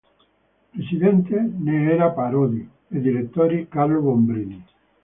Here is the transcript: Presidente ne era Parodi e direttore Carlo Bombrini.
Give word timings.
Presidente 0.71 1.43
ne 1.59 1.91
era 1.91 2.09
Parodi 2.09 2.67
e 2.87 2.99
direttore 3.01 3.67
Carlo 3.67 4.01
Bombrini. 4.01 4.65